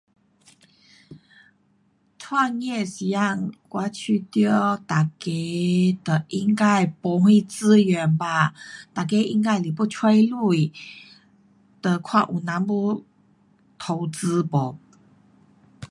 [2.17, 5.11] 创业时间我觉得每
[5.93, 8.55] 个都应该没什资源吧。
[8.95, 10.71] 每个应该得去找钱
[11.83, 13.01] 跟看有人要
[13.77, 14.75] 投资没。